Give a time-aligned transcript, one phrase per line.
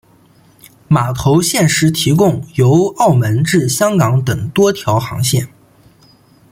[0.87, 5.47] 码头现时提供由澳门至香港等多条航线。